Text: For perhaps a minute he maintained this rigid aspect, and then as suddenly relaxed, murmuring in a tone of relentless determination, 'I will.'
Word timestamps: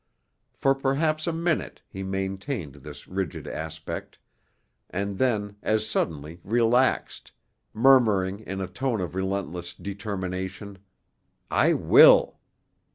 For 0.55 0.73
perhaps 0.73 1.27
a 1.27 1.31
minute 1.31 1.83
he 1.87 2.01
maintained 2.01 2.73
this 2.77 3.07
rigid 3.07 3.47
aspect, 3.47 4.17
and 4.89 5.19
then 5.19 5.57
as 5.61 5.85
suddenly 5.85 6.39
relaxed, 6.43 7.31
murmuring 7.71 8.39
in 8.39 8.61
a 8.61 8.67
tone 8.67 8.99
of 8.99 9.13
relentless 9.13 9.75
determination, 9.75 10.79
'I 11.51 11.73
will.' 11.73 12.39